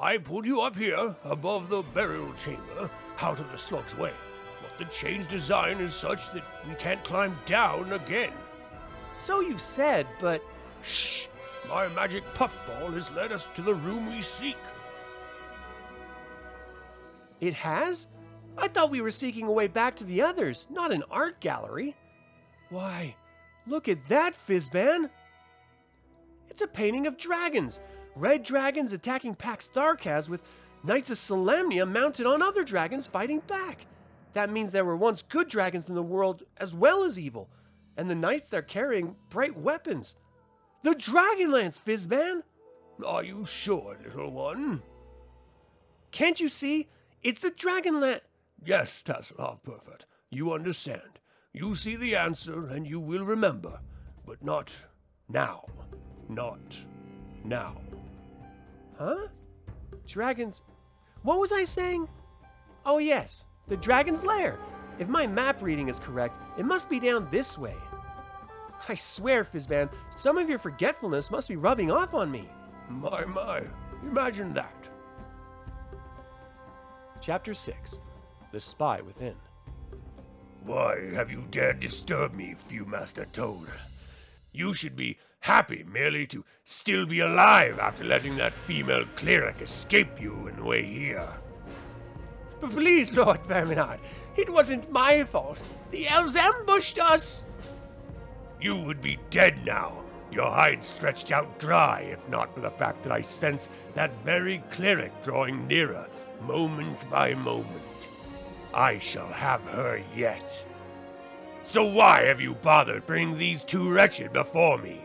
I 0.00 0.18
pulled 0.18 0.46
you 0.46 0.60
up 0.60 0.76
here, 0.76 1.16
above 1.24 1.68
the 1.68 1.82
burial 1.82 2.32
chamber, 2.34 2.90
out 3.20 3.40
of 3.40 3.50
the 3.50 3.58
slug's 3.58 3.96
way. 3.96 4.12
But 4.62 4.78
the 4.78 4.92
chain's 4.92 5.26
design 5.26 5.78
is 5.78 5.92
such 5.92 6.30
that 6.32 6.44
we 6.68 6.74
can't 6.76 7.02
climb 7.04 7.36
down 7.46 7.92
again. 7.92 8.32
So 9.18 9.40
you 9.40 9.58
said, 9.58 10.06
but. 10.20 10.42
Shh! 10.82 11.26
My 11.68 11.88
magic 11.88 12.24
puffball 12.34 12.92
has 12.92 13.10
led 13.10 13.32
us 13.32 13.46
to 13.54 13.62
the 13.62 13.74
room 13.74 14.06
we 14.10 14.22
seek. 14.22 14.56
It 17.40 17.54
has? 17.54 18.08
I 18.56 18.68
thought 18.68 18.90
we 18.90 19.00
were 19.00 19.10
seeking 19.10 19.46
a 19.46 19.52
way 19.52 19.68
back 19.68 19.94
to 19.96 20.04
the 20.04 20.22
others, 20.22 20.66
not 20.70 20.92
an 20.92 21.04
art 21.10 21.40
gallery. 21.40 21.96
Why, 22.70 23.14
look 23.66 23.88
at 23.88 24.08
that, 24.08 24.34
Fizban! 24.34 25.10
It's 26.50 26.62
a 26.62 26.66
painting 26.66 27.06
of 27.06 27.16
dragons. 27.16 27.80
Red 28.16 28.42
dragons 28.42 28.92
attacking 28.92 29.36
Pax 29.36 29.68
Tharkas 29.72 30.28
with 30.28 30.42
Knights 30.82 31.10
of 31.10 31.18
Solamnia 31.18 31.86
mounted 31.88 32.26
on 32.26 32.42
other 32.42 32.64
dragons 32.64 33.06
fighting 33.06 33.40
back. 33.46 33.86
That 34.32 34.50
means 34.50 34.72
there 34.72 34.84
were 34.84 34.96
once 34.96 35.22
good 35.22 35.48
dragons 35.48 35.88
in 35.88 35.94
the 35.94 36.02
world 36.02 36.42
as 36.56 36.74
well 36.74 37.04
as 37.04 37.18
evil, 37.18 37.48
and 37.96 38.10
the 38.10 38.14
knights 38.14 38.48
they're 38.48 38.62
carrying 38.62 39.14
bright 39.30 39.56
weapons. 39.56 40.16
The 40.82 40.90
Dragonlance, 40.90 41.80
Fizban! 41.80 42.42
Are 43.04 43.22
you 43.22 43.44
sure, 43.44 43.96
little 44.04 44.30
one? 44.30 44.82
Can't 46.10 46.40
you 46.40 46.48
see? 46.48 46.88
It's 47.22 47.42
the 47.42 47.50
Dragonlance. 47.50 48.20
Yes, 48.64 49.02
Tasslehoff 49.04 49.62
Perfect. 49.62 50.06
You 50.30 50.52
understand. 50.52 51.20
You 51.52 51.74
see 51.74 51.96
the 51.96 52.14
answer 52.16 52.66
and 52.66 52.86
you 52.86 53.00
will 53.00 53.24
remember, 53.24 53.80
but 54.26 54.42
not 54.44 54.74
now. 55.28 55.64
Not 56.28 56.76
now. 57.44 57.80
Huh? 58.98 59.28
Dragons. 60.06 60.62
What 61.22 61.38
was 61.38 61.52
I 61.52 61.64
saying? 61.64 62.08
Oh, 62.84 62.98
yes, 62.98 63.44
the 63.66 63.76
Dragon's 63.76 64.24
Lair. 64.24 64.58
If 64.98 65.08
my 65.08 65.26
map 65.26 65.62
reading 65.62 65.88
is 65.88 65.98
correct, 65.98 66.40
it 66.58 66.64
must 66.64 66.88
be 66.88 67.00
down 67.00 67.28
this 67.30 67.56
way. 67.56 67.74
I 68.88 68.94
swear, 68.94 69.44
Fizban, 69.44 69.90
some 70.10 70.38
of 70.38 70.48
your 70.48 70.58
forgetfulness 70.58 71.30
must 71.30 71.48
be 71.48 71.56
rubbing 71.56 71.90
off 71.90 72.14
on 72.14 72.30
me. 72.30 72.48
My, 72.88 73.24
my. 73.24 73.62
Imagine 74.02 74.52
that. 74.54 74.87
Chapter 77.20 77.52
6 77.52 78.00
The 78.52 78.60
Spy 78.60 79.00
Within. 79.00 79.34
Why 80.64 81.10
have 81.14 81.30
you 81.30 81.46
dared 81.50 81.80
disturb 81.80 82.34
me, 82.34 82.54
Fewmaster 82.68 83.30
Toede? 83.32 83.68
You 84.52 84.72
should 84.72 84.96
be 84.96 85.18
happy 85.40 85.84
merely 85.84 86.26
to 86.28 86.44
still 86.64 87.06
be 87.06 87.20
alive 87.20 87.78
after 87.78 88.04
letting 88.04 88.36
that 88.36 88.54
female 88.54 89.04
cleric 89.16 89.60
escape 89.60 90.20
you 90.20 90.48
in 90.48 90.56
the 90.56 90.64
way 90.64 90.84
here. 90.84 91.28
But 92.60 92.70
please, 92.70 93.16
Lord 93.16 93.42
Verminaard, 93.44 93.98
It 94.36 94.50
wasn't 94.50 94.90
my 94.92 95.24
fault. 95.24 95.60
The 95.90 96.08
elves 96.08 96.36
ambushed 96.36 96.98
us. 96.98 97.44
You 98.60 98.76
would 98.76 99.00
be 99.00 99.18
dead 99.30 99.64
now, 99.64 100.04
your 100.30 100.50
hide 100.50 100.84
stretched 100.84 101.32
out 101.32 101.58
dry, 101.58 102.00
if 102.00 102.28
not 102.28 102.54
for 102.54 102.60
the 102.60 102.70
fact 102.70 103.02
that 103.02 103.12
I 103.12 103.20
sense 103.20 103.68
that 103.94 104.24
very 104.24 104.62
cleric 104.70 105.12
drawing 105.22 105.66
nearer, 105.66 106.06
moment 106.42 107.08
by 107.10 107.34
moment. 107.34 108.08
I 108.72 108.98
shall 108.98 109.28
have 109.28 109.62
her 109.62 110.02
yet. 110.16 110.64
So 111.64 111.84
why 111.84 112.24
have 112.24 112.40
you 112.40 112.54
bothered 112.54 113.06
bringing 113.06 113.36
these 113.36 113.64
two 113.64 113.90
wretched 113.90 114.32
before 114.32 114.78
me? 114.78 115.00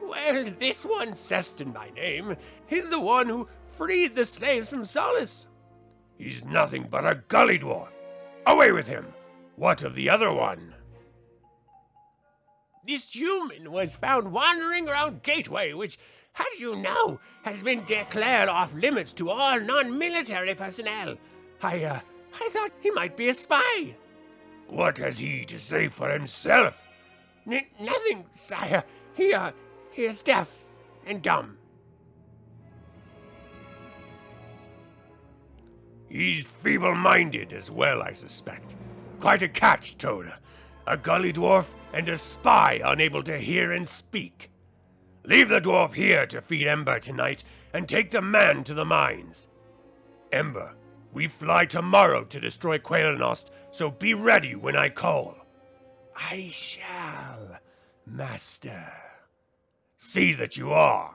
Well, 0.00 0.50
this 0.58 0.84
one, 0.84 1.12
Sestun 1.12 1.72
by 1.72 1.90
name, 1.90 2.36
he's 2.66 2.90
the 2.90 3.00
one 3.00 3.28
who 3.28 3.48
freed 3.70 4.14
the 4.14 4.26
slaves 4.26 4.68
from 4.68 4.84
Solace. 4.84 5.46
He's 6.18 6.44
nothing 6.44 6.88
but 6.90 7.06
a 7.06 7.22
gully 7.28 7.58
dwarf. 7.58 7.88
Away 8.46 8.72
with 8.72 8.86
him! 8.86 9.06
What 9.56 9.82
of 9.82 9.94
the 9.94 10.10
other 10.10 10.32
one? 10.32 10.74
This 12.86 13.14
human 13.14 13.70
was 13.70 13.94
found 13.94 14.32
wandering 14.32 14.88
around 14.88 15.22
Gateway, 15.22 15.72
which, 15.72 15.98
as 16.38 16.60
you 16.60 16.76
know, 16.76 17.20
has 17.42 17.62
been 17.62 17.84
declared 17.84 18.48
off 18.48 18.74
limits 18.74 19.12
to 19.14 19.30
all 19.30 19.60
non 19.60 19.98
military 19.98 20.54
personnel. 20.54 21.16
I, 21.62 21.84
uh, 21.84 22.00
I 22.34 22.48
thought 22.52 22.72
he 22.80 22.90
might 22.90 23.16
be 23.16 23.28
a 23.28 23.34
spy. 23.34 23.94
What 24.68 24.98
has 24.98 25.18
he 25.18 25.44
to 25.44 25.58
say 25.58 25.88
for 25.88 26.10
himself? 26.10 26.82
N- 27.46 27.66
nothing, 27.80 28.26
sire. 28.32 28.84
He, 29.14 29.34
uh, 29.34 29.52
he 29.90 30.04
is 30.04 30.22
deaf 30.22 30.48
and 31.06 31.22
dumb. 31.22 31.58
He's 36.08 36.48
feeble 36.48 36.94
minded 36.94 37.52
as 37.52 37.70
well, 37.70 38.02
I 38.02 38.12
suspect. 38.12 38.76
Quite 39.20 39.42
a 39.42 39.48
catch, 39.48 39.96
Toede. 39.96 40.32
A 40.86 40.96
gully 40.96 41.32
dwarf 41.32 41.66
and 41.92 42.08
a 42.08 42.18
spy 42.18 42.80
unable 42.84 43.22
to 43.22 43.38
hear 43.38 43.72
and 43.72 43.88
speak. 43.88 44.51
Leave 45.24 45.48
the 45.48 45.60
dwarf 45.60 45.94
here 45.94 46.26
to 46.26 46.40
feed 46.40 46.66
Ember 46.66 46.98
tonight 46.98 47.44
and 47.72 47.88
take 47.88 48.10
the 48.10 48.20
man 48.20 48.64
to 48.64 48.74
the 48.74 48.84
mines. 48.84 49.48
Ember, 50.32 50.74
we 51.12 51.28
fly 51.28 51.64
tomorrow 51.64 52.24
to 52.24 52.40
destroy 52.40 52.78
Qualinesti, 52.78 53.50
so 53.70 53.90
be 53.90 54.14
ready 54.14 54.54
when 54.54 54.76
I 54.76 54.88
call. 54.88 55.36
I 56.16 56.48
shall, 56.50 57.58
master. 58.06 58.92
See 59.96 60.32
that 60.32 60.56
you 60.56 60.72
are. 60.72 61.14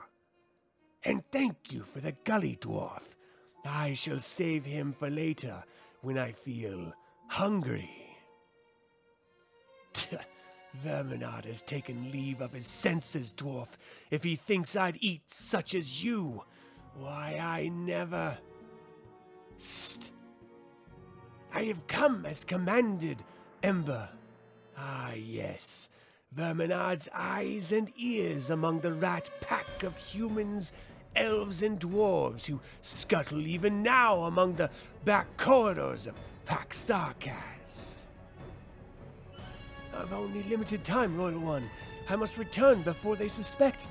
And 1.04 1.22
thank 1.30 1.72
you 1.72 1.82
for 1.82 2.00
the 2.00 2.16
gully 2.24 2.56
dwarf. 2.60 3.02
I 3.64 3.94
shall 3.94 4.20
save 4.20 4.64
him 4.64 4.94
for 4.98 5.10
later 5.10 5.62
when 6.00 6.16
I 6.16 6.32
feel 6.32 6.92
hungry. 7.28 7.97
Verminaard 10.84 11.44
has 11.44 11.62
taken 11.62 12.12
leave 12.12 12.40
of 12.40 12.52
his 12.52 12.66
senses, 12.66 13.32
dwarf, 13.36 13.68
if 14.10 14.22
he 14.22 14.36
thinks 14.36 14.76
I'd 14.76 14.98
eat 15.00 15.22
such 15.30 15.74
as 15.74 16.04
you. 16.04 16.44
Why, 16.94 17.38
I 17.40 17.68
never. 17.68 18.38
St. 19.56 20.12
I 21.52 21.62
have 21.64 21.86
come 21.86 22.26
as 22.26 22.44
commanded, 22.44 23.24
Ember. 23.62 24.08
Ah, 24.76 25.12
yes. 25.12 25.88
Verminaard's 26.36 27.08
eyes 27.14 27.72
and 27.72 27.90
ears 27.96 28.50
among 28.50 28.80
the 28.80 28.92
rat 28.92 29.30
pack 29.40 29.82
of 29.82 29.96
humans, 29.96 30.72
elves, 31.16 31.62
and 31.62 31.80
dwarves 31.80 32.44
who 32.44 32.60
scuttle 32.82 33.46
even 33.46 33.82
now 33.82 34.24
among 34.24 34.54
the 34.54 34.70
back 35.04 35.36
corridors 35.36 36.06
of 36.06 36.14
Pax 36.44 36.84
Tharkas. 36.84 37.57
I've 39.98 40.12
only 40.12 40.44
limited 40.44 40.84
time, 40.84 41.16
Royal 41.16 41.40
One. 41.40 41.68
I 42.08 42.14
must 42.14 42.38
return 42.38 42.82
before 42.82 43.16
they 43.16 43.26
suspect, 43.26 43.88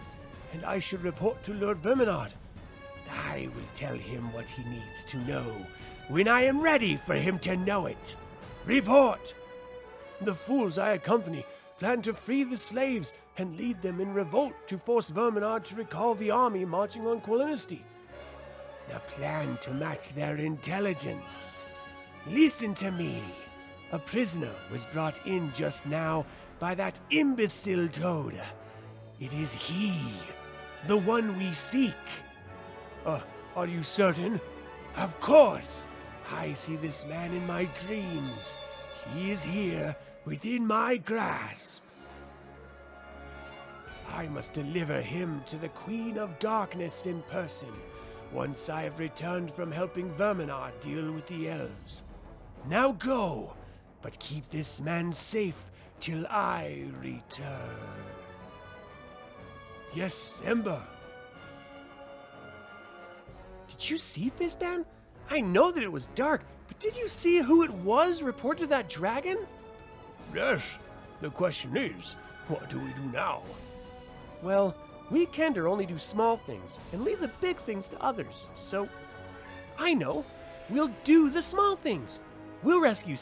and 0.53 0.63
I 0.63 0.79
should 0.79 1.03
report 1.03 1.43
to 1.43 1.53
Lord 1.53 1.83
Verminaard. 1.83 2.31
I 3.11 3.49
will 3.53 3.69
tell 3.75 3.95
him 3.95 4.31
what 4.31 4.49
he 4.49 4.63
needs 4.69 5.03
to 5.05 5.17
know 5.17 5.53
when 6.07 6.29
I 6.29 6.43
am 6.43 6.61
ready 6.61 6.95
for 6.95 7.15
him 7.15 7.39
to 7.39 7.57
know 7.57 7.87
it. 7.87 8.15
Report! 8.65 9.33
The 10.21 10.33
fools 10.33 10.77
I 10.77 10.91
accompany 10.91 11.45
plan 11.77 12.01
to 12.03 12.13
free 12.13 12.45
the 12.45 12.57
slaves 12.57 13.13
and 13.37 13.57
lead 13.57 13.81
them 13.81 13.99
in 13.99 14.13
revolt 14.13 14.53
to 14.67 14.77
force 14.77 15.11
Verminaard 15.11 15.65
to 15.65 15.75
recall 15.75 16.15
the 16.15 16.31
army 16.31 16.63
marching 16.63 17.05
on 17.05 17.19
Qualinesti. 17.19 17.81
A 18.93 18.99
plan 19.01 19.57
to 19.61 19.71
match 19.71 20.13
their 20.13 20.37
intelligence. 20.37 21.65
Listen 22.25 22.73
to 22.75 22.91
me. 22.91 23.21
A 23.91 23.99
prisoner 23.99 24.53
was 24.71 24.85
brought 24.85 25.25
in 25.25 25.51
just 25.53 25.85
now 25.85 26.25
by 26.59 26.75
that 26.75 26.99
imbecile 27.09 27.87
Toede. 27.87 28.41
It 29.19 29.33
is 29.33 29.53
he, 29.53 29.93
the 30.87 30.97
one 30.97 31.37
we 31.37 31.53
seek. 31.53 31.93
Uh, 33.05 33.21
are 33.55 33.67
you 33.67 33.83
certain? 33.83 34.41
Of 34.95 35.17
course. 35.19 35.85
I 36.31 36.53
see 36.53 36.75
this 36.75 37.05
man 37.05 37.31
in 37.33 37.47
my 37.47 37.65
dreams. 37.85 38.57
He 39.13 39.31
is 39.31 39.41
here, 39.41 39.95
within 40.25 40.67
my 40.67 40.97
grasp. 40.97 41.81
I 44.13 44.27
must 44.27 44.51
deliver 44.51 45.01
him 45.01 45.41
to 45.47 45.57
the 45.57 45.69
Queen 45.69 46.17
of 46.17 46.37
Darkness 46.39 47.05
in 47.05 47.21
person, 47.23 47.71
once 48.33 48.69
I 48.69 48.81
have 48.81 48.99
returned 48.99 49.53
from 49.53 49.71
helping 49.71 50.09
Verminaard 50.15 50.77
deal 50.81 51.11
with 51.11 51.27
the 51.27 51.49
elves. 51.49 52.03
Now 52.67 52.91
go, 52.91 53.53
but 54.07 54.17
keep 54.19 54.49
this 54.49 54.79
man 54.79 55.11
safe 55.11 55.69
till 55.99 56.25
I 56.27 56.85
return. 57.01 57.75
Yes, 59.93 60.41
Ember. 60.45 60.81
Did 63.67 63.89
you 63.89 63.97
see 63.97 64.31
Fizban? 64.39 64.85
I 65.29 65.41
know 65.41 65.73
that 65.73 65.83
it 65.83 65.91
was 65.91 66.05
dark, 66.15 66.43
but 66.69 66.79
did 66.79 66.95
you 66.95 67.09
see 67.09 67.39
who 67.39 67.63
it 67.63 67.69
was 67.69 68.23
reported 68.23 68.61
to 68.61 68.67
that 68.67 68.87
dragon? 68.87 69.39
Yes. 70.33 70.63
The 71.19 71.29
question 71.29 71.75
is, 71.75 72.15
what 72.47 72.69
do 72.69 72.79
we 72.79 72.93
do 72.93 73.11
now? 73.11 73.41
Well, 74.41 74.73
we 75.11 75.25
Kender 75.25 75.69
only 75.69 75.85
do 75.85 75.99
small 75.99 76.37
things 76.37 76.79
and 76.93 77.03
leave 77.03 77.19
the 77.19 77.31
big 77.41 77.57
things 77.57 77.89
to 77.89 78.01
others. 78.01 78.47
So, 78.55 78.87
I 79.77 79.93
know. 79.93 80.25
We'll 80.69 80.93
do 81.03 81.29
the 81.29 81.41
small 81.41 81.75
things. 81.75 82.21
We'll 82.63 82.79
rescue 82.79 83.17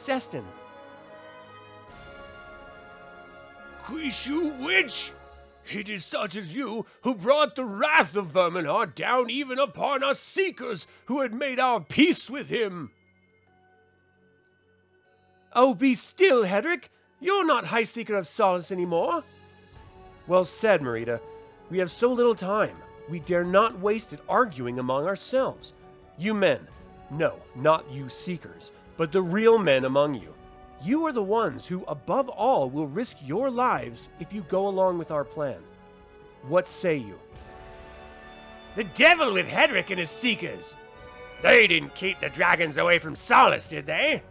Sestun. 3.86 3.96
Que-shu 4.02 4.50
Witch! 4.64 5.12
It 5.72 5.90
is 5.90 6.06
such 6.06 6.36
as 6.36 6.56
you 6.56 6.86
who 7.02 7.16
brought 7.16 7.56
the 7.56 7.66
wrath 7.66 8.16
of 8.16 8.28
Verminaard 8.28 8.94
down 8.94 9.30
even 9.32 9.58
upon 9.58 10.04
us 10.04 10.20
seekers 10.20 10.86
who 11.06 11.22
had 11.22 11.34
made 11.34 11.60
our 11.60 11.80
peace 11.80 12.30
with 12.30 12.50
him. 12.50 12.92
Oh, 15.54 15.74
be 15.74 15.96
still, 15.96 16.44
Hedrick! 16.44 16.90
You're 17.20 17.46
not 17.46 17.66
High 17.66 17.84
Seeker 17.84 18.16
of 18.16 18.28
Solace 18.28 18.72
anymore! 18.72 19.24
Well 20.28 20.46
said, 20.46 20.82
Marita. 20.82 21.20
We 21.72 21.80
have 21.80 21.90
so 21.90 22.12
little 22.12 22.36
time. 22.36 22.76
We 23.10 23.20
dare 23.20 23.44
not 23.44 23.80
waste 23.80 24.14
it 24.14 24.20
arguing 24.30 24.78
among 24.78 25.08
ourselves. 25.08 25.74
You 26.18 26.34
men, 26.34 26.68
no, 27.10 27.36
not 27.56 27.90
you 27.90 28.10
seekers, 28.10 28.72
but 28.98 29.12
the 29.12 29.22
real 29.22 29.58
men 29.58 29.86
among 29.86 30.16
you. 30.16 30.35
You 30.86 31.08
are 31.08 31.12
the 31.12 31.24
ones 31.24 31.66
who, 31.66 31.84
above 31.88 32.30
all, 32.30 32.70
will 32.70 32.86
risk 32.86 33.18
your 33.26 33.50
lives 33.50 34.08
if 34.20 34.32
you 34.32 34.46
go 34.50 34.68
along 34.68 35.00
with 35.00 35.10
our 35.10 35.24
plan. 35.24 35.58
What 36.48 36.68
say 36.68 36.96
you? 36.96 37.18
The 38.76 38.84
devil 38.84 39.34
with 39.34 39.48
Hedrick 39.48 39.90
and 39.90 39.98
his 39.98 40.12
seekers! 40.12 40.76
They 41.42 41.66
didn't 41.66 41.96
keep 41.96 42.20
the 42.20 42.30
dragons 42.30 42.78
away 42.78 43.00
from 43.00 43.16
Solace, 43.16 43.66
did 43.66 43.88
they? 43.88 44.22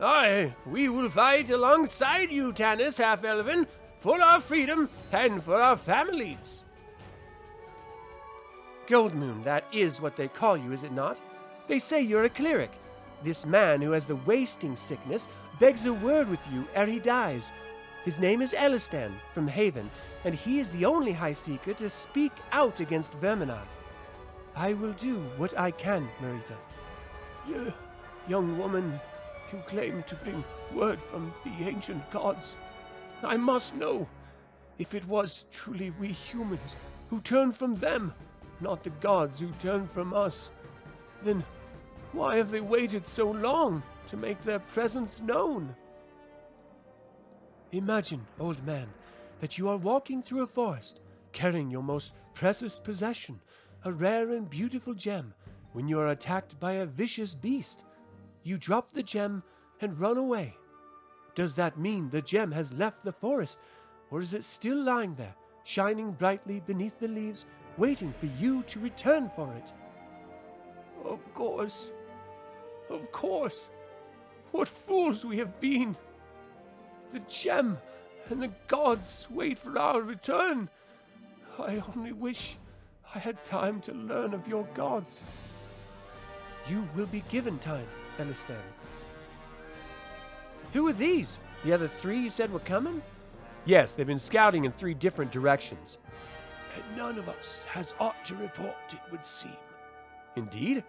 Aye, 0.00 0.54
we 0.64 0.88
will 0.88 1.10
fight 1.10 1.50
alongside 1.50 2.30
you, 2.30 2.52
Tanis 2.52 2.98
Half 2.98 3.24
Elven, 3.24 3.66
for 3.98 4.22
our 4.22 4.40
freedom 4.40 4.88
and 5.10 5.42
for 5.42 5.56
our 5.56 5.76
families. 5.76 6.62
Goldmoon, 8.86 9.42
that 9.42 9.64
is 9.72 10.00
what 10.00 10.14
they 10.14 10.28
call 10.28 10.56
you, 10.56 10.70
is 10.70 10.84
it 10.84 10.92
not? 10.92 11.20
They 11.66 11.80
say 11.80 12.00
you're 12.00 12.24
a 12.24 12.30
cleric. 12.30 12.70
This 13.24 13.44
man 13.44 13.82
who 13.82 13.90
has 13.90 14.06
the 14.06 14.16
wasting 14.16 14.76
sickness 14.76 15.26
begs 15.60 15.84
a 15.84 15.92
word 15.92 16.26
with 16.28 16.40
you 16.50 16.66
ere 16.74 16.86
he 16.86 16.98
dies. 16.98 17.52
His 18.06 18.18
name 18.18 18.40
is 18.40 18.54
Elistan 18.54 19.12
from 19.34 19.46
Haven, 19.46 19.90
and 20.24 20.34
he 20.34 20.58
is 20.58 20.70
the 20.70 20.86
only 20.86 21.12
High 21.12 21.34
Seeker 21.34 21.74
to 21.74 21.90
speak 21.90 22.32
out 22.50 22.80
against 22.80 23.20
Verminaard. 23.20 23.68
I 24.56 24.72
will 24.72 24.94
do 24.94 25.20
what 25.36 25.56
I 25.58 25.70
can, 25.70 26.08
Marita. 26.22 26.56
You, 27.46 27.72
young 28.26 28.58
woman, 28.58 28.98
you 29.52 29.58
claim 29.66 30.02
to 30.04 30.14
bring 30.14 30.42
word 30.72 30.98
from 31.10 31.32
the 31.44 31.68
ancient 31.68 32.10
gods. 32.10 32.54
I 33.22 33.36
must 33.36 33.74
know 33.74 34.08
if 34.78 34.94
it 34.94 35.06
was 35.06 35.44
truly 35.52 35.90
we 36.00 36.08
humans 36.08 36.74
who 37.10 37.20
turned 37.20 37.54
from 37.54 37.74
them, 37.74 38.14
not 38.62 38.82
the 38.82 38.90
gods 38.90 39.40
who 39.40 39.50
turned 39.60 39.90
from 39.90 40.14
us. 40.14 40.50
Then 41.22 41.44
why 42.12 42.36
have 42.36 42.50
they 42.50 42.62
waited 42.62 43.06
so 43.06 43.30
long 43.30 43.82
to 44.10 44.16
make 44.16 44.42
their 44.42 44.58
presence 44.58 45.20
known. 45.20 45.72
Imagine, 47.70 48.26
old 48.40 48.64
man, 48.66 48.88
that 49.38 49.56
you 49.56 49.68
are 49.68 49.76
walking 49.76 50.20
through 50.20 50.42
a 50.42 50.46
forest, 50.48 50.98
carrying 51.30 51.70
your 51.70 51.84
most 51.84 52.12
precious 52.34 52.80
possession, 52.80 53.40
a 53.84 53.92
rare 53.92 54.30
and 54.32 54.50
beautiful 54.50 54.94
gem, 54.94 55.32
when 55.74 55.86
you 55.86 56.00
are 56.00 56.08
attacked 56.08 56.58
by 56.58 56.72
a 56.72 56.86
vicious 56.86 57.36
beast. 57.36 57.84
You 58.42 58.58
drop 58.58 58.90
the 58.90 59.02
gem 59.04 59.44
and 59.80 59.98
run 60.00 60.18
away. 60.18 60.56
Does 61.36 61.54
that 61.54 61.78
mean 61.78 62.10
the 62.10 62.20
gem 62.20 62.50
has 62.50 62.72
left 62.72 63.04
the 63.04 63.12
forest, 63.12 63.60
or 64.10 64.20
is 64.20 64.34
it 64.34 64.42
still 64.42 64.82
lying 64.82 65.14
there, 65.14 65.36
shining 65.62 66.10
brightly 66.10 66.58
beneath 66.66 66.98
the 66.98 67.06
leaves, 67.06 67.46
waiting 67.76 68.12
for 68.18 68.26
you 68.26 68.64
to 68.64 68.80
return 68.80 69.30
for 69.36 69.54
it? 69.54 69.72
Of 71.04 71.20
course. 71.32 71.92
Of 72.90 73.12
course. 73.12 73.68
What 74.52 74.68
fools 74.68 75.24
we 75.24 75.38
have 75.38 75.60
been! 75.60 75.96
The 77.12 77.20
gem 77.20 77.78
and 78.28 78.42
the 78.42 78.50
gods 78.68 79.26
wait 79.30 79.58
for 79.58 79.78
our 79.78 80.00
return. 80.00 80.68
I 81.58 81.82
only 81.94 82.12
wish 82.12 82.56
I 83.14 83.18
had 83.18 83.44
time 83.44 83.80
to 83.82 83.92
learn 83.92 84.34
of 84.34 84.46
your 84.46 84.64
gods. 84.74 85.20
You 86.68 86.88
will 86.94 87.06
be 87.06 87.24
given 87.28 87.58
time, 87.58 87.86
Elistan. 88.18 88.56
Who 90.72 90.86
are 90.86 90.92
these? 90.92 91.40
The 91.64 91.72
other 91.72 91.88
three 91.88 92.18
you 92.18 92.30
said 92.30 92.52
were 92.52 92.60
coming? 92.60 93.02
Yes, 93.64 93.94
they've 93.94 94.06
been 94.06 94.18
scouting 94.18 94.64
in 94.64 94.72
three 94.72 94.94
different 94.94 95.32
directions. 95.32 95.98
And 96.74 96.96
none 96.96 97.18
of 97.18 97.28
us 97.28 97.64
has 97.64 97.94
aught 97.98 98.24
to 98.26 98.36
report, 98.36 98.76
it 98.90 99.00
would 99.10 99.26
seem. 99.26 99.56
Indeed? 100.36 100.84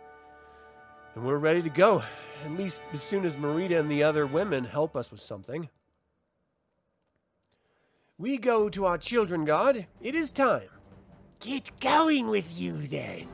And 1.15 1.25
we're 1.25 1.37
ready 1.37 1.61
to 1.61 1.69
go, 1.69 2.03
at 2.45 2.51
least 2.51 2.81
as 2.93 3.01
soon 3.01 3.25
as 3.25 3.35
Marita 3.35 3.79
and 3.79 3.89
the 3.89 4.03
other 4.03 4.25
women 4.25 4.63
help 4.63 4.95
us 4.95 5.11
with 5.11 5.19
something. 5.19 5.69
We 8.17 8.37
go 8.37 8.69
to 8.69 8.85
our 8.85 8.97
children, 8.97 9.45
God. 9.45 9.87
It 9.99 10.15
is 10.15 10.31
time. 10.31 10.69
Get 11.39 11.71
going 11.79 12.27
with 12.27 12.57
you 12.59 12.77
then. 12.87 13.27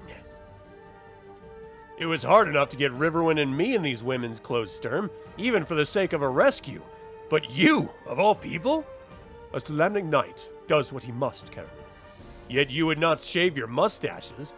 It 1.99 2.05
was 2.05 2.23
hard 2.23 2.47
enough 2.47 2.69
to 2.69 2.77
get 2.77 2.91
Riverwind 2.91 3.41
and 3.41 3.57
me 3.57 3.75
in 3.75 3.81
these 3.81 4.03
women's 4.03 4.39
clothes, 4.39 4.73
Sturm, 4.73 5.09
even 5.37 5.65
for 5.65 5.75
the 5.75 5.85
sake 5.85 6.13
of 6.13 6.21
a 6.21 6.29
rescue. 6.29 6.81
But 7.29 7.49
you, 7.51 7.89
of 8.05 8.19
all 8.19 8.35
people? 8.35 8.85
A 9.53 9.57
Solamnic 9.57 10.05
knight 10.05 10.47
does 10.67 10.93
what 10.93 11.03
he 11.03 11.11
must, 11.11 11.51
Karen. 11.51 11.69
Yet 12.49 12.71
you 12.71 12.85
would 12.85 12.99
not 12.99 13.19
shave 13.19 13.57
your 13.57 13.67
mustaches. 13.67 14.53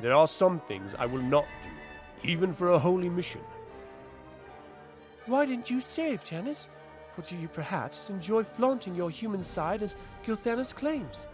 There 0.00 0.14
are 0.14 0.26
some 0.26 0.58
things 0.58 0.94
I 0.98 1.06
will 1.06 1.22
not 1.22 1.44
do, 1.62 1.68
even 2.26 2.52
for 2.52 2.70
a 2.70 2.78
holy 2.78 3.08
mission. 3.08 3.40
Why 5.26 5.46
didn't 5.46 5.70
you 5.70 5.80
save, 5.80 6.22
Tanis? 6.24 6.68
Or 7.16 7.22
do 7.22 7.36
you 7.36 7.48
perhaps 7.48 8.10
enjoy 8.10 8.44
flaunting 8.44 8.94
your 8.94 9.10
human 9.10 9.42
side 9.42 9.82
as 9.82 9.96
Gilthanas 10.24 10.74
claims? 10.74 11.26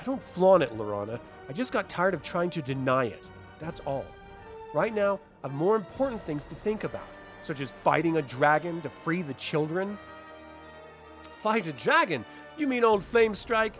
I 0.00 0.04
don't 0.04 0.22
flaunt 0.22 0.62
it, 0.62 0.70
Laurana. 0.76 1.18
I 1.48 1.52
just 1.52 1.72
got 1.72 1.88
tired 1.88 2.14
of 2.14 2.22
trying 2.22 2.50
to 2.50 2.62
deny 2.62 3.06
it. 3.06 3.24
That's 3.58 3.80
all. 3.80 4.06
Right 4.72 4.94
now, 4.94 5.18
I 5.42 5.48
have 5.48 5.56
more 5.56 5.76
important 5.76 6.24
things 6.24 6.44
to 6.44 6.54
think 6.54 6.84
about, 6.84 7.08
such 7.42 7.60
as 7.60 7.70
fighting 7.70 8.16
a 8.16 8.22
dragon 8.22 8.80
to 8.82 8.90
free 8.90 9.22
the 9.22 9.34
children. 9.34 9.98
Fight 11.42 11.66
a 11.66 11.72
dragon? 11.72 12.24
You 12.56 12.66
mean 12.66 12.84
old 12.84 13.02
Flamestrike? 13.02 13.72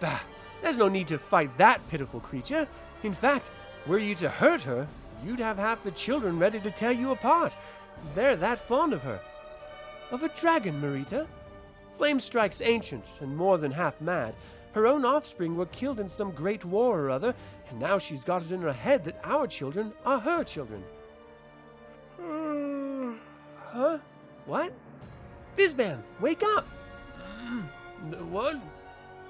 Bah, 0.00 0.20
there's 0.62 0.76
no 0.76 0.88
need 0.88 1.08
to 1.08 1.18
fight 1.18 1.56
that 1.58 1.86
pitiful 1.88 2.20
creature. 2.20 2.68
In 3.02 3.14
fact, 3.14 3.50
were 3.86 3.98
you 3.98 4.14
to 4.16 4.28
hurt 4.28 4.62
her, 4.62 4.86
you'd 5.24 5.40
have 5.40 5.58
half 5.58 5.82
the 5.82 5.90
children 5.92 6.38
ready 6.38 6.60
to 6.60 6.70
tear 6.70 6.92
you 6.92 7.12
apart. 7.12 7.56
They're 8.14 8.36
that 8.36 8.58
fond 8.58 8.92
of 8.92 9.02
her. 9.02 9.20
Of 10.10 10.22
a 10.22 10.28
dragon, 10.28 10.80
Marita? 10.80 11.26
Flamestrike's 11.98 12.62
ancient 12.62 13.04
and 13.20 13.36
more 13.36 13.58
than 13.58 13.70
half 13.70 14.00
mad. 14.00 14.34
Her 14.72 14.86
own 14.86 15.04
offspring 15.04 15.56
were 15.56 15.66
killed 15.66 16.00
in 16.00 16.08
some 16.08 16.30
great 16.32 16.64
war 16.64 16.98
or 16.98 17.10
other, 17.10 17.34
and 17.68 17.78
now 17.78 17.98
she's 17.98 18.24
got 18.24 18.42
it 18.42 18.52
in 18.52 18.62
her 18.62 18.72
head 18.72 19.04
that 19.04 19.20
our 19.24 19.46
children 19.46 19.92
are 20.04 20.18
her 20.18 20.44
children. 20.44 20.82
Hmm. 22.18 23.14
huh? 23.70 23.98
What? 24.46 24.72
Fizban, 25.56 26.02
wake 26.20 26.42
up! 26.42 26.66
Hmm. 27.18 27.60
What? 28.30 28.60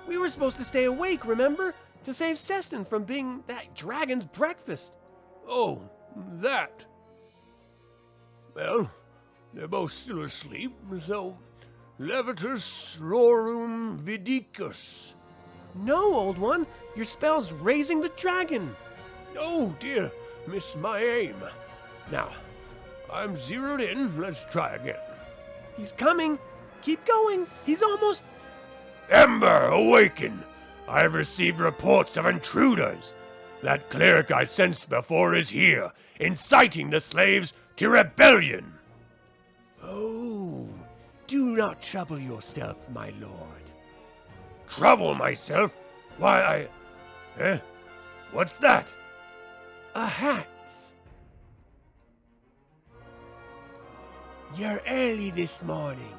We 0.07 0.19
were 0.19 0.29
supposed 0.29 0.59
to 0.59 0.65
stay 0.65 0.85
awake, 0.85 1.27
remember? 1.27 1.75
To 2.05 2.15
save 2.15 2.37
Sestun 2.37 2.87
from 2.87 3.05
being 3.05 3.43
that 3.47 3.75
dragon's 3.75 4.27
breakfast. 4.27 4.93
Oh, 5.47 5.83
that. 6.41 6.85
Well, 8.55 8.91
they're 9.55 9.69
both 9.69 9.93
still 9.93 10.23
asleep, 10.23 10.73
so 10.99 11.37
levitus 11.99 12.99
rorum 13.01 13.99
vidicus. 13.99 15.15
No, 15.75 16.15
old 16.15 16.39
one, 16.39 16.67
your 16.95 17.05
spell's 17.05 17.53
raising 17.53 18.01
the 18.01 18.11
dragon. 18.11 18.75
Oh 19.39 19.75
dear, 19.81 20.11
missed 20.47 20.77
my 20.77 21.03
aim. 21.03 21.37
Now, 22.11 22.31
I'm 23.13 23.37
zeroed 23.37 23.81
in. 23.81 24.21
Let's 24.21 24.45
try 24.45 24.75
again. 24.75 24.97
He's 25.77 25.93
coming. 25.93 26.39
Keep 26.83 27.07
going. 27.07 27.47
He's 27.65 27.83
almost. 27.83 28.25
Ember, 29.11 29.67
awaken! 29.67 30.43
I 30.89 31.01
have 31.01 31.15
received 31.15 31.61
reports 31.61 32.17
of 32.17 32.27
intruders. 32.27 33.15
That 33.63 33.89
cleric 33.91 34.31
I 34.33 34.45
sensed 34.45 34.89
before 34.89 35.35
is 35.35 35.51
here, 35.51 35.93
inciting 36.19 36.91
the 36.91 37.01
slaves 37.01 37.53
to 37.77 37.89
rebellion. 37.89 38.75
Oh, 39.83 40.69
do 41.27 41.57
not 41.57 41.81
trouble 41.81 42.19
yourself, 42.19 42.77
my 42.93 43.13
lord. 43.21 43.63
Trouble 44.69 45.15
myself? 45.15 45.73
Why, 46.19 46.69
I. 47.39 47.41
Eh? 47.41 47.59
What's 48.33 48.53
that? 48.55 48.93
A 49.95 50.07
hat. 50.07 50.49
You're 54.57 54.83
early 54.87 55.31
this 55.31 55.63
morning. 55.63 56.15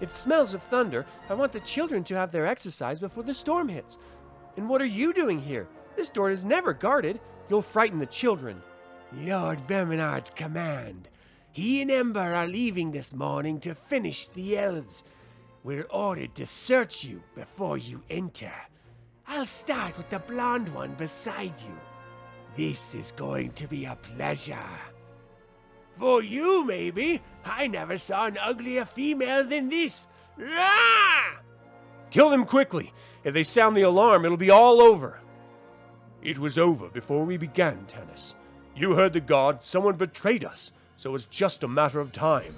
It 0.00 0.10
smells 0.10 0.54
of 0.54 0.62
thunder. 0.64 1.06
I 1.30 1.34
want 1.34 1.52
the 1.52 1.60
children 1.60 2.04
to 2.04 2.14
have 2.14 2.30
their 2.30 2.46
exercise 2.46 2.98
before 3.00 3.22
the 3.22 3.32
storm 3.32 3.68
hits. 3.68 3.96
And 4.56 4.68
what 4.68 4.82
are 4.82 4.86
you 4.86 5.12
doing 5.12 5.40
here? 5.40 5.66
This 5.98 6.10
door 6.10 6.30
is 6.30 6.44
never 6.44 6.72
guarded. 6.72 7.18
You'll 7.50 7.60
frighten 7.60 7.98
the 7.98 8.06
children. 8.06 8.62
Lord 9.12 9.66
Verminaard's 9.66 10.30
command. 10.30 11.08
He 11.50 11.82
and 11.82 11.90
Ember 11.90 12.36
are 12.36 12.46
leaving 12.46 12.92
this 12.92 13.12
morning 13.12 13.58
to 13.60 13.74
finish 13.74 14.28
the 14.28 14.56
elves. 14.56 15.02
We're 15.64 15.88
ordered 15.90 16.36
to 16.36 16.46
search 16.46 17.02
you 17.02 17.20
before 17.34 17.78
you 17.78 18.00
enter. 18.08 18.52
I'll 19.26 19.44
start 19.44 19.96
with 19.96 20.08
the 20.08 20.20
blonde 20.20 20.72
one 20.72 20.94
beside 20.94 21.58
you. 21.58 21.76
This 22.54 22.94
is 22.94 23.10
going 23.10 23.50
to 23.54 23.66
be 23.66 23.84
a 23.84 23.96
pleasure. 23.96 24.78
For 25.98 26.22
you, 26.22 26.64
maybe. 26.64 27.20
I 27.44 27.66
never 27.66 27.98
saw 27.98 28.26
an 28.26 28.38
uglier 28.38 28.84
female 28.84 29.42
than 29.42 29.68
this. 29.68 30.06
Rah! 30.36 31.40
Kill 32.12 32.30
them 32.30 32.44
quickly. 32.44 32.92
If 33.24 33.34
they 33.34 33.42
sound 33.42 33.76
the 33.76 33.82
alarm, 33.82 34.24
it'll 34.24 34.36
be 34.36 34.50
all 34.50 34.80
over. 34.80 35.18
It 36.22 36.38
was 36.38 36.58
over 36.58 36.88
before 36.88 37.24
we 37.24 37.36
began, 37.36 37.86
Tanis. 37.86 38.34
You 38.74 38.94
heard 38.94 39.12
the 39.12 39.20
guard, 39.20 39.62
someone 39.62 39.96
betrayed 39.96 40.44
us, 40.44 40.72
so 40.96 41.14
it's 41.14 41.24
just 41.26 41.62
a 41.62 41.68
matter 41.68 42.00
of 42.00 42.12
time. 42.12 42.54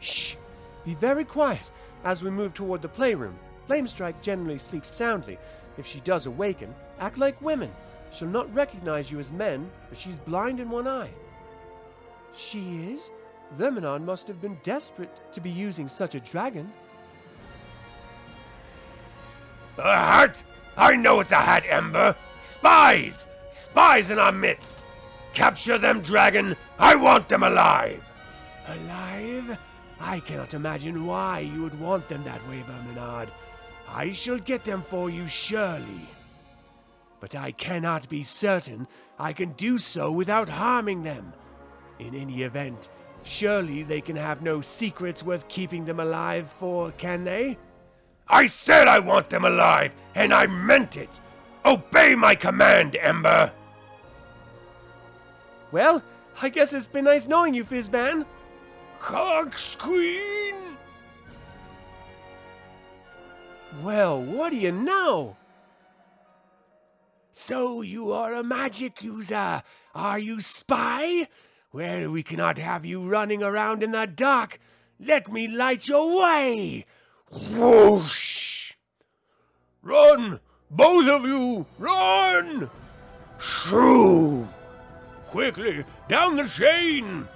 Shh! 0.00 0.36
Be 0.84 0.94
very 0.94 1.24
quiet 1.24 1.70
as 2.04 2.22
we 2.22 2.30
move 2.30 2.54
toward 2.54 2.80
the 2.82 2.88
playroom. 2.88 3.38
Flamestrike 3.68 4.20
generally 4.22 4.58
sleeps 4.58 4.88
soundly. 4.88 5.38
If 5.76 5.86
she 5.86 6.00
does 6.00 6.26
awaken, 6.26 6.74
act 6.98 7.18
like 7.18 7.40
women. 7.42 7.70
She'll 8.10 8.28
not 8.28 8.52
recognize 8.54 9.10
you 9.10 9.20
as 9.20 9.30
men, 9.32 9.70
for 9.88 9.94
she's 9.94 10.18
blind 10.18 10.58
in 10.58 10.70
one 10.70 10.88
eye. 10.88 11.10
She 12.34 12.90
is? 12.90 13.10
Verminaard 13.58 14.02
must 14.02 14.26
have 14.28 14.40
been 14.40 14.58
desperate 14.62 15.20
to 15.32 15.40
be 15.40 15.50
using 15.50 15.88
such 15.88 16.14
a 16.14 16.20
dragon. 16.20 16.72
A 19.82 19.96
hat? 19.96 20.42
I 20.76 20.96
know 20.96 21.20
it's 21.20 21.32
a 21.32 21.36
hat, 21.36 21.64
Ember. 21.68 22.14
Spies! 22.38 23.26
Spies 23.50 24.10
in 24.10 24.18
our 24.18 24.32
midst! 24.32 24.84
Capture 25.32 25.78
them, 25.78 26.00
dragon! 26.00 26.56
I 26.78 26.94
want 26.94 27.28
them 27.28 27.42
alive! 27.42 28.04
Alive? 28.68 29.58
I 30.00 30.20
cannot 30.20 30.54
imagine 30.54 31.06
why 31.06 31.40
you 31.40 31.62
would 31.62 31.78
want 31.78 32.08
them 32.08 32.24
that 32.24 32.46
way, 32.48 32.62
Verminaard. 32.62 33.28
I 33.88 34.12
shall 34.12 34.38
get 34.38 34.64
them 34.64 34.82
for 34.82 35.10
you, 35.10 35.28
surely. 35.28 36.08
But 37.18 37.34
I 37.34 37.52
cannot 37.52 38.08
be 38.08 38.22
certain 38.22 38.86
I 39.18 39.32
can 39.32 39.52
do 39.52 39.76
so 39.78 40.10
without 40.10 40.48
harming 40.48 41.02
them. 41.02 41.32
In 41.98 42.14
any 42.14 42.42
event, 42.42 42.88
surely 43.22 43.82
they 43.82 44.00
can 44.00 44.16
have 44.16 44.40
no 44.40 44.62
secrets 44.62 45.22
worth 45.22 45.48
keeping 45.48 45.84
them 45.84 46.00
alive 46.00 46.50
for, 46.58 46.92
can 46.92 47.24
they? 47.24 47.58
I 48.30 48.46
said 48.46 48.86
I 48.86 49.00
want 49.00 49.28
them 49.28 49.44
alive, 49.44 49.92
and 50.14 50.32
I 50.32 50.46
meant 50.46 50.96
it! 50.96 51.20
Obey 51.66 52.14
my 52.14 52.34
command, 52.34 52.96
Ember! 52.96 53.52
Well, 55.72 56.02
I 56.40 56.48
guess 56.48 56.72
it's 56.72 56.88
been 56.88 57.04
nice 57.04 57.26
knowing 57.26 57.54
you, 57.54 57.64
Fizban. 57.64 58.24
Coxsqueen! 59.00 60.54
Well, 63.82 64.22
what 64.22 64.50
do 64.50 64.56
you 64.56 64.72
know? 64.72 65.36
So 67.32 67.82
you 67.82 68.12
are 68.12 68.34
a 68.34 68.42
magic 68.42 69.02
user, 69.02 69.62
are 69.94 70.18
you, 70.18 70.40
spy? 70.40 71.28
Well, 71.72 72.10
we 72.10 72.22
cannot 72.22 72.58
have 72.58 72.84
you 72.84 73.08
running 73.08 73.42
around 73.42 73.82
in 73.82 73.92
the 73.92 74.06
dark. 74.06 74.58
Let 74.98 75.30
me 75.32 75.48
light 75.48 75.88
your 75.88 76.20
way. 76.20 76.84
Whoosh! 77.30 78.74
Run! 79.82 80.40
Both 80.70 81.08
of 81.08 81.24
you! 81.24 81.64
Run! 81.78 82.68
Shoo! 83.38 84.48
Quickly, 85.28 85.84
down 86.08 86.36
the 86.36 86.48
chain! 86.48 87.28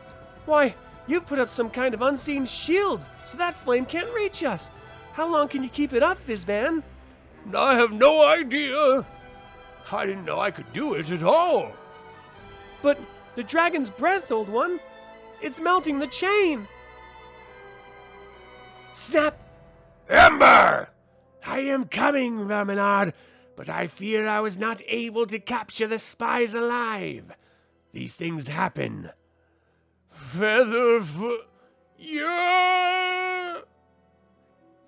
Why, 0.46 0.74
you've 1.06 1.26
put 1.26 1.38
up 1.38 1.48
some 1.48 1.70
kind 1.70 1.94
of 1.94 2.02
unseen 2.02 2.44
shield, 2.44 3.02
so 3.24 3.38
that 3.38 3.56
flame 3.58 3.86
can't 3.86 4.12
reach 4.14 4.42
us. 4.42 4.70
How 5.12 5.30
long 5.30 5.46
can 5.48 5.62
you 5.62 5.68
keep 5.68 5.92
it 5.92 6.02
up, 6.02 6.18
Fizban? 6.26 6.82
I 7.54 7.76
have 7.76 7.92
no 7.92 8.26
idea. 8.26 9.06
I 9.92 10.06
didn't 10.06 10.24
know 10.24 10.40
I 10.40 10.50
could 10.50 10.72
do 10.72 10.94
it 10.94 11.10
at 11.10 11.22
all. 11.22 11.72
But 12.82 12.98
the 13.36 13.44
dragon's 13.44 13.90
breath, 13.90 14.32
old 14.32 14.48
one, 14.48 14.80
it's 15.40 15.60
melting 15.60 16.00
the 16.00 16.08
chain. 16.08 16.66
Snap! 18.92 19.43
Ember! 20.08 20.88
I 21.46 21.58
am 21.60 21.84
coming, 21.84 22.38
Verminaard, 22.46 23.12
but 23.56 23.68
I 23.68 23.86
fear 23.86 24.26
I 24.26 24.40
was 24.40 24.58
not 24.58 24.82
able 24.86 25.26
to 25.26 25.38
capture 25.38 25.86
the 25.86 25.98
spies 25.98 26.54
alive. 26.54 27.32
These 27.92 28.14
things 28.14 28.48
happen. 28.48 29.10
Featherfoot. 30.12 31.46
Yeah! 31.98 33.60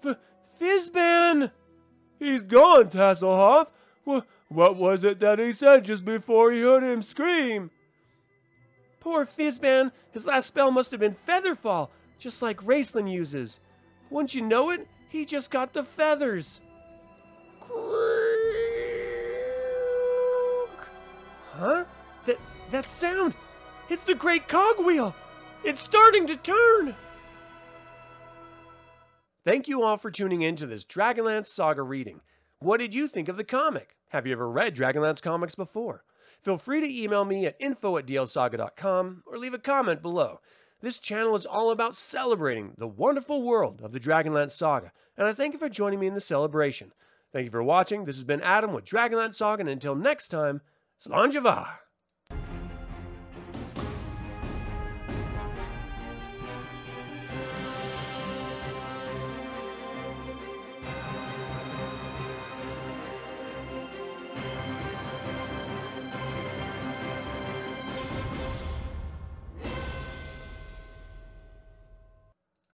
F- 0.05 0.17
Fizban! 0.61 1.51
He's 2.19 2.43
gone, 2.43 2.91
Tasslehoff. 2.91 3.69
Wh- 4.05 4.21
what 4.49 4.77
was 4.77 5.05
it 5.05 5.21
that 5.21 5.39
he 5.39 5.53
said 5.53 5.85
just 5.85 6.05
before 6.05 6.53
you 6.53 6.69
heard 6.69 6.83
him 6.83 7.03
scream? 7.03 7.71
Poor 9.01 9.27
Fizban, 9.27 9.93
his 10.13 10.27
last 10.27 10.47
spell 10.47 10.71
must 10.71 10.91
have 10.91 11.01
been 11.01 11.17
Featherfall, 11.29 11.91
just 12.19 12.43
like 12.43 12.65
Raistlin 12.65 13.11
uses. 13.11 13.61
Wouldn't 14.11 14.35
you 14.35 14.43
know 14.43 14.71
it? 14.71 14.89
He 15.17 15.25
just 15.25 15.51
got 15.51 15.73
the 15.73 15.83
feathers. 15.83 16.61
Huh? 21.55 21.85
That 22.27 22.39
that 22.71 22.85
sound! 22.85 23.33
It's 23.89 24.05
the 24.05 24.15
great 24.15 24.47
cogwheel! 24.47 25.17
It's 25.65 25.81
starting 25.81 26.27
to 26.27 26.37
turn! 26.37 26.95
Thank 29.43 29.69
you 29.69 29.83
all 29.83 29.97
for 29.97 30.11
tuning 30.11 30.43
in 30.43 30.55
to 30.57 30.67
this 30.67 30.85
Dragonlance 30.85 31.47
Saga 31.47 31.83
reading. 31.83 32.21
What 32.59 32.81
did 32.81 32.95
you 32.95 33.09
think 33.09 33.29
of 33.29 33.39
the 33.39 33.45
comic? 33.45 33.97
Have 34.11 34.27
you 34.27 34.35
ever 34.35 34.51
read 34.51 34.77
Dragonlance 34.77 35.23
comics 35.23 35.55
before? 35.55 36.05
Feel 36.43 36.59
free 36.59 36.83
to 36.83 37.03
email 37.03 37.25
me 37.25 37.47
at 37.47 37.57
info 37.59 37.97
at 37.97 38.07
dlsaga.com 38.07 39.23
or 39.25 39.39
leave 39.39 39.55
a 39.55 39.59
comment 39.59 40.03
below. 40.03 40.41
This 40.87 40.99
channel 41.01 41.35
is 41.35 41.47
all 41.47 41.73
about 41.73 41.97
celebrating 41.97 42.75
the 42.79 42.87
wonderful 42.87 43.43
world 43.43 43.81
of 43.83 43.91
the 43.91 43.99
Dragonlance 43.99 44.53
Saga, 44.53 44.93
and 45.17 45.27
I 45.27 45.33
thank 45.33 45.53
you 45.53 45.59
for 45.59 45.69
joining 45.69 45.99
me 45.99 46.07
in 46.07 46.15
the 46.15 46.21
celebration. 46.21 46.93
Thank 47.33 47.47
you 47.47 47.51
for 47.51 47.61
watching. 47.61 48.05
This 48.05 48.15
has 48.15 48.23
been 48.23 48.41
Adam 48.41 48.73
with 48.73 48.85
Dragonlance 48.85 49.35
Saga, 49.35 49.63
and 49.63 49.69
until 49.69 49.97
next 49.97 50.29
time, 50.29 50.61
Slanjavar. 51.05 51.67